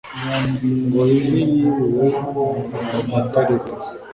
ngo 0.85 1.01
yuhi 1.13 1.31
yibiwe 1.53 2.07
ingoma 2.17 3.15
atari 3.21 3.55
we 3.61 3.67